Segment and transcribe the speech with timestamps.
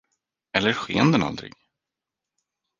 [0.59, 1.53] Eller sken den aldrig?